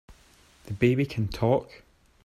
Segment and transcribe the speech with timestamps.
[0.65, 1.83] The baby can TALK!